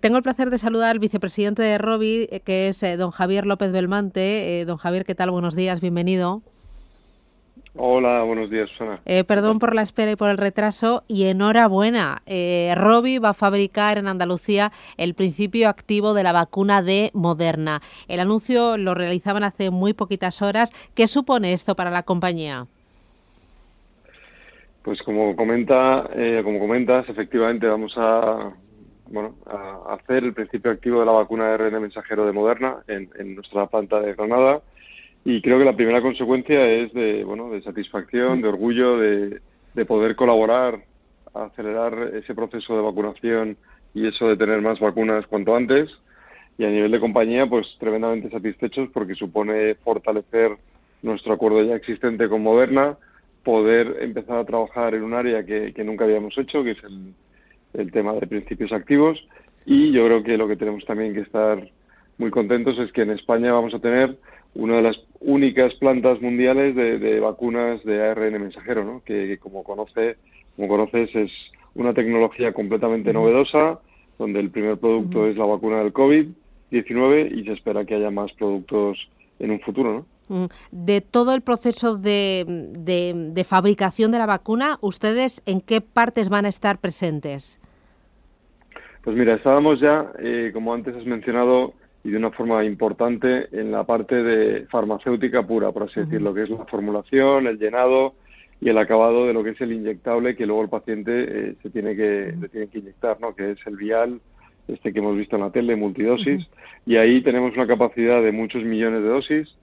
[0.00, 3.44] Tengo el placer de saludar al vicepresidente de Robi, eh, que es eh, don Javier
[3.44, 4.60] López Belmante.
[4.60, 5.30] Eh, don Javier, ¿qué tal?
[5.30, 6.40] Buenos días, bienvenido.
[7.76, 8.98] Hola, buenos días, Susana.
[9.28, 12.22] perdón por la espera y por el retraso y enhorabuena.
[12.24, 17.82] Eh, Robi va a fabricar en Andalucía el principio activo de la vacuna de Moderna.
[18.08, 20.72] El anuncio lo realizaban hace muy poquitas horas.
[20.94, 22.66] ¿Qué supone esto para la compañía?
[24.82, 26.08] Pues como comenta,
[26.42, 28.50] como comentas, efectivamente vamos a
[29.10, 33.34] bueno, a hacer el principio activo de la vacuna de RN mensajero de Moderna en,
[33.34, 34.62] nuestra planta de Granada.
[35.24, 39.40] Y creo que la primera consecuencia es de, bueno, de satisfacción, de orgullo, de,
[39.86, 40.84] poder colaborar,
[41.34, 43.56] acelerar ese proceso de vacunación
[43.94, 45.90] y eso de tener más vacunas cuanto antes.
[46.56, 50.56] Y a nivel de compañía, pues tremendamente satisfechos porque supone fortalecer
[51.02, 52.96] nuestro acuerdo ya existente con Moderna,
[53.42, 57.14] poder empezar a trabajar en un área que nunca habíamos hecho, que es el,
[57.74, 59.26] el tema de principios activos
[59.66, 61.70] y yo creo que lo que tenemos también que estar
[62.18, 64.18] muy contentos es que en España vamos a tener
[64.54, 69.02] una de las únicas plantas mundiales de, vacunas de ARN mensajero, ¿no?
[69.04, 70.16] que, como conoce
[70.56, 71.32] como conoces es
[71.74, 73.80] una tecnología completamente novedosa
[74.18, 78.32] donde el primer producto es la vacuna del COVID-19 y se espera que haya más
[78.32, 80.06] productos en un futuro, ¿no?
[80.70, 82.44] De todo el proceso de,
[82.78, 87.58] de, fabricación de la vacuna, ¿ustedes en qué partes van a estar presentes?
[89.02, 93.72] Pues mira, estábamos ya, eh, como antes has mencionado, y de una forma importante, en
[93.72, 98.14] la parte de farmacéutica pura, por así decirlo, que es la formulación, el llenado
[98.60, 101.70] y el acabado de lo que es el inyectable que luego el paciente eh, se
[101.70, 103.34] tiene que, tiene que inyectar, ¿no?
[103.34, 104.20] que es el vial,
[104.68, 106.48] este que hemos visto en la tele, multidosis,
[106.86, 109.56] y ahí tenemos una capacidad de muchos millones de dosis,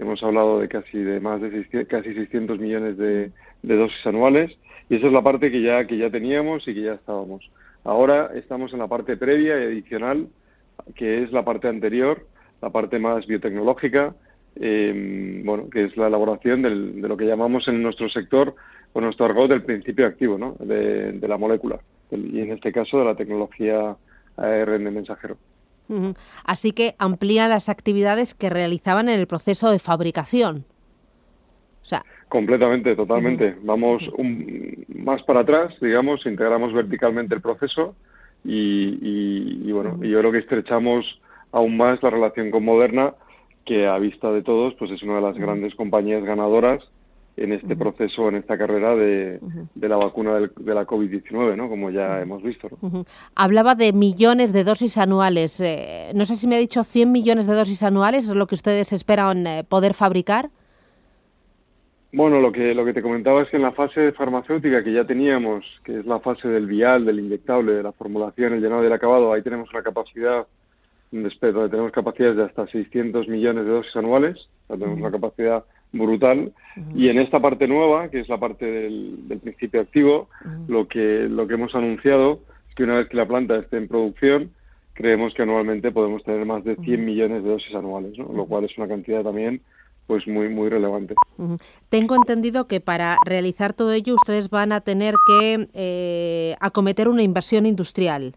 [0.00, 3.30] hemos hablado de casi de más de casi 600 millones de,
[3.62, 4.56] de dosis anuales,
[4.88, 7.50] y esa es la parte que ya, que ya teníamos y que ya estábamos.
[7.84, 10.28] Ahora estamos en la parte previa y adicional,
[10.94, 12.26] que es la parte anterior,
[12.60, 14.14] la parte más biotecnológica,
[14.56, 18.54] eh, bueno, que es la elaboración de lo que llamamos en nuestro sector,
[18.92, 20.56] con nuestro argot, del principio activo ¿no?
[20.58, 23.96] de, la molécula, y en este caso de la tecnología
[24.36, 25.36] ARN mensajero.
[26.44, 30.64] Así que amplía las actividades que realizaban en el proceso de fabricación.
[31.82, 33.56] O sea, Completamente, totalmente.
[33.62, 37.96] Vamos un, más para atrás, digamos, integramos verticalmente el proceso
[38.44, 41.20] y, bueno, y yo creo que estrechamos
[41.50, 43.14] aún más la relación con Moderna,
[43.64, 46.88] que a vista de todos, pues es una de las grandes compañías ganadoras
[47.36, 49.40] en este proceso, en esta carrera de,
[49.74, 51.68] la vacuna de la COVID-19, ¿no?
[51.68, 52.68] Como ya hemos visto.
[53.34, 55.60] Hablaba de millones de dosis anuales.
[55.60, 58.54] Eh, no sé si me ha dicho 100 millones de dosis anuales, ¿es lo que
[58.54, 60.50] ustedes esperan eh, poder fabricar?
[62.12, 65.04] Bueno, lo que, lo que te comentaba es que en la fase farmacéutica que ya
[65.04, 68.86] teníamos, que es la fase del vial, del inyectable, de la formulación, el llenado y
[68.86, 70.46] el acabado, ahí tenemos una capacidad,
[71.12, 76.52] donde tenemos capacidades de hasta 600 millones de dosis anuales, tenemos una capacidad brutal.
[76.94, 80.28] Y en esta parte nueva, que es la parte del, principio activo,
[80.68, 83.88] lo, que, lo que hemos anunciado es que una vez que la planta esté en
[83.88, 84.50] producción,
[84.94, 88.32] creemos que anualmente podemos tener más de 100 millones de dosis anuales, ¿no?
[88.32, 89.62] lo cual es una cantidad también
[90.06, 91.14] pues muy muy relevante.
[91.88, 97.22] Tengo entendido que para realizar todo ello ustedes van a tener que eh, acometer una
[97.22, 98.34] inversión industrial.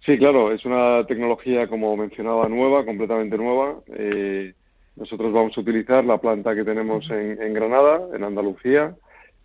[0.00, 3.80] Sí, claro, es una tecnología, como mencionaba, nueva, completamente nueva.
[3.96, 4.52] Eh,
[4.96, 8.96] nosotros vamos a utilizar la planta que tenemos en, Granada, en Andalucía,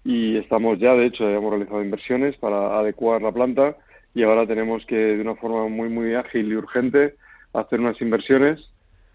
[0.03, 3.75] y estamos ya, de hecho, ya hemos realizado inversiones para adecuar la planta
[4.13, 7.15] y ahora tenemos que, de una forma muy, muy ágil y urgente,
[7.53, 8.71] hacer unas inversiones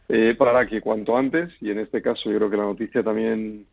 [0.08, 3.66] eh, para que cuanto antes, y en este caso yo creo que la noticia también,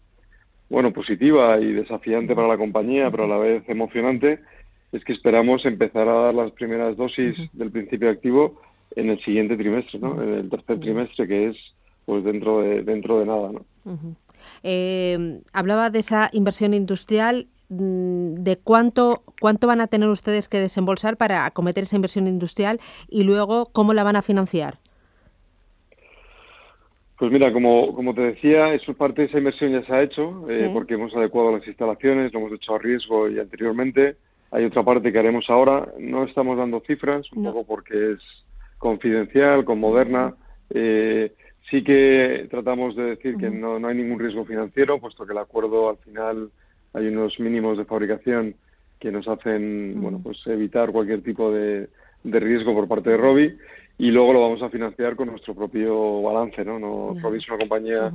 [0.69, 4.39] bueno, positiva y desafiante para la compañía, pero a la vez emocionante,
[4.92, 8.62] es que esperamos empezar a dar las primeras dosis del principio activo
[8.95, 10.21] en el siguiente trimestre, ¿no?
[10.21, 13.65] En el tercer trimestre, que es pues dentro de, dentro de nada, ¿no?
[14.63, 20.59] Eh, hablaba de esa inversión industrial mm, de cuánto cuánto van a tener ustedes que
[20.59, 22.79] desembolsar para acometer esa inversión industrial
[23.09, 24.79] y luego cómo la van a financiar.
[27.17, 30.45] Pues mira, como, como te decía, eso parte de esa inversión ya se ha hecho,
[30.50, 34.17] eh, porque hemos adecuado las instalaciones, lo hemos hecho a riesgo y anteriormente.
[34.51, 35.88] hay otra parte que haremos ahora.
[36.00, 38.19] No estamos dando cifras, un poco porque es
[38.77, 40.35] confidencial, con Moderna.
[40.69, 41.33] Eh,
[41.69, 45.38] sí que tratamos de decir que no, no hay ningún riesgo financiero, puesto que el
[45.38, 46.50] acuerdo al final
[46.94, 48.56] hay unos mínimos de fabricación
[49.00, 51.89] que nos hacen bueno pues evitar cualquier tipo de,
[52.24, 53.57] de riesgo por parte de Robi
[53.98, 56.80] y luego lo vamos a financiar con nuestro propio balance, ¿no?
[56.80, 58.12] no Robi es una compañía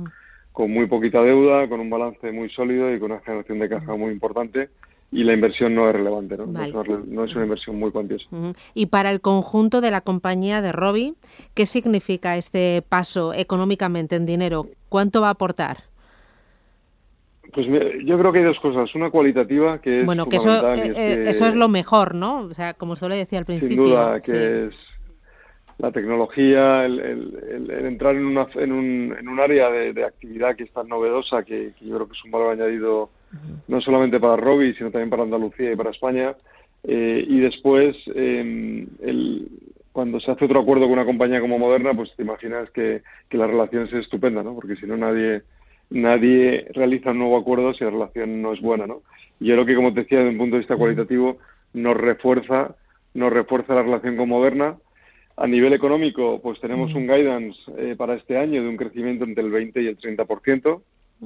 [0.51, 3.95] con muy poquita deuda, con un balance muy sólido y con una generación de caja
[3.95, 4.69] muy importante
[5.11, 6.45] y la inversión no es relevante, ¿no?
[6.45, 8.27] No, es, una inversión muy cuantiosa.
[8.73, 11.15] Y para el conjunto de la compañía de Robi,
[11.55, 14.67] ¿qué significa este paso económicamente en dinero?
[14.87, 15.83] ¿Cuánto va a aportar?
[17.53, 17.65] Pues
[18.05, 18.93] yo creo que hay dos cosas.
[18.93, 22.41] Una cualitativa, que es Bueno, que eso, eh, eh, eso es lo mejor, ¿no?
[22.41, 23.75] O sea, como le decía al principio.
[23.75, 24.75] Sin duda, que es
[25.79, 30.71] la tecnología, el, entrar en, una, en, un, en un área de, actividad que es
[30.71, 33.09] tan novedosa, que, yo creo que es un valor añadido
[33.67, 36.35] no solamente para Robi, sino también para Andalucía y para España.
[36.83, 39.47] Eh, y después, em, el,
[39.91, 43.37] cuando se hace otro acuerdo con una compañía como Moderna, pues te imaginas que, que
[43.37, 44.55] la relación es estupenda, ¿no?
[44.55, 45.43] Porque si no, nadie,
[45.89, 49.01] nadie realiza un nuevo acuerdo si la relación no es buena, ¿no?
[49.39, 51.37] Y yo creo que, como te decía, desde un punto de vista cualitativo,
[51.73, 52.75] nos refuerza,
[53.13, 54.77] nos refuerza la relación con Moderna,
[55.39, 59.43] a nivel económico, pues tenemos un guidance eh, para este año de un crecimiento entre
[59.43, 60.81] el 20 y el 30%,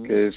[0.05, 0.35] que es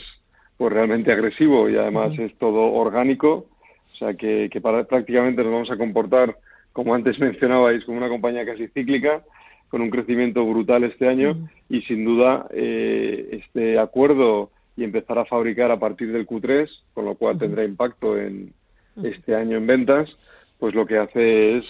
[0.57, 3.47] pues realmente agresivo y además es todo orgánico,
[3.93, 4.51] o sea que,
[4.89, 6.37] prácticamente nos vamos a comportar,
[6.73, 9.23] como antes mencionabais, como una compañía casi cíclica,
[9.69, 15.25] con un crecimiento brutal este año y sin duda eh, este acuerdo y empezar a
[15.25, 18.53] fabricar a partir del Q3, con lo cual tendrá impacto en
[19.03, 20.17] este año en ventas,
[20.59, 21.65] pues lo que hace es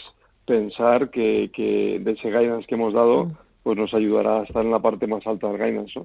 [0.45, 3.31] pensar que, que de ese guidance que hemos dado.
[3.67, 6.01] Pues nos ayudará a estar en la parte más alta del guidance,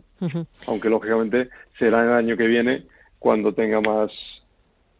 [0.65, 1.47] Aunque lógicamente
[1.77, 2.87] será el año que viene
[3.19, 4.11] cuando tenga más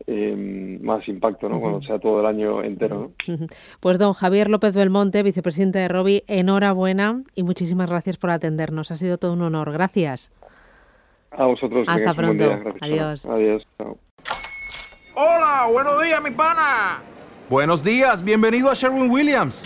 [0.05, 1.59] eh, más impacto, ¿no?
[1.59, 3.13] Cuando sea todo el año entero,
[3.79, 8.91] Pues don Javier López Belmonte, vicepresidente de Robi, enhorabuena y muchísimas gracias por atendernos.
[8.91, 9.71] Ha sido todo un honor.
[9.71, 10.29] Gracias.
[11.31, 11.87] A vosotros.
[11.89, 12.43] Hasta pronto.
[12.79, 13.25] Adiós.
[13.25, 13.67] Adiós.
[15.15, 17.01] Hola, buenos días, mi pana.
[17.49, 19.65] Buenos días, bienvenido a Sherwin Williams.